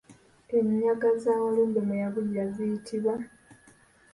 [0.57, 3.15] Ennyanga za Walumbe mwe yabulira ziyitibwa?